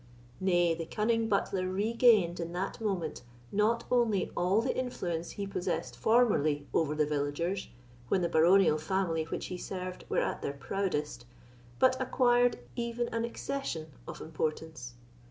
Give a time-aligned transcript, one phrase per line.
[0.39, 5.95] Nay, the cunning butler regained in that moment not only all the influence he possessed
[5.95, 7.69] formerly over the villagers,
[8.07, 11.25] when the baronial family which he served were at the proudest,
[11.77, 14.95] but acquired even an accession of importance.